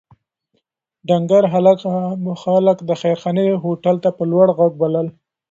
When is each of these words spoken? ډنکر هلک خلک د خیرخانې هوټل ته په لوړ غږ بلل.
ډنکر 1.07 1.43
هلک 1.53 1.79
خلک 2.45 2.77
د 2.89 2.91
خیرخانې 3.01 3.45
هوټل 3.63 3.95
ته 4.03 4.09
په 4.17 4.23
لوړ 4.31 4.47
غږ 4.57 4.71
بلل. 4.81 5.07